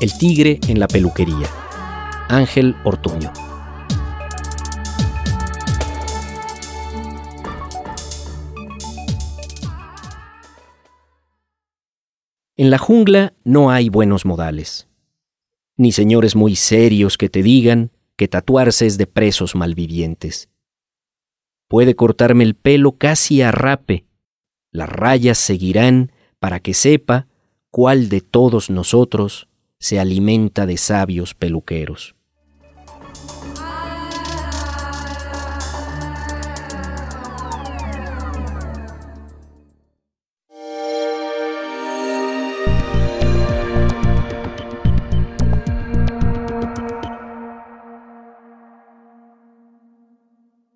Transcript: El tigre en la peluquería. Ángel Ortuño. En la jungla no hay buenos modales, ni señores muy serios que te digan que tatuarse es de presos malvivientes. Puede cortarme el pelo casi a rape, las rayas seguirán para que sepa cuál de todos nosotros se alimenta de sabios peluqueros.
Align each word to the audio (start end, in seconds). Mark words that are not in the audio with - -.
El 0.00 0.16
tigre 0.16 0.60
en 0.68 0.78
la 0.78 0.86
peluquería. 0.86 1.48
Ángel 2.28 2.76
Ortuño. 2.84 3.32
En 12.56 12.70
la 12.70 12.78
jungla 12.78 13.34
no 13.42 13.72
hay 13.72 13.88
buenos 13.88 14.24
modales, 14.24 14.86
ni 15.76 15.90
señores 15.90 16.36
muy 16.36 16.54
serios 16.54 17.18
que 17.18 17.28
te 17.28 17.42
digan 17.42 17.90
que 18.14 18.28
tatuarse 18.28 18.86
es 18.86 18.98
de 18.98 19.08
presos 19.08 19.56
malvivientes. 19.56 20.48
Puede 21.66 21.96
cortarme 21.96 22.44
el 22.44 22.54
pelo 22.54 22.92
casi 22.92 23.42
a 23.42 23.50
rape, 23.50 24.04
las 24.70 24.88
rayas 24.88 25.38
seguirán 25.38 26.12
para 26.38 26.60
que 26.60 26.72
sepa 26.72 27.26
cuál 27.72 28.08
de 28.08 28.20
todos 28.20 28.70
nosotros 28.70 29.47
se 29.80 29.98
alimenta 30.00 30.66
de 30.66 30.76
sabios 30.76 31.34
peluqueros. 31.34 32.17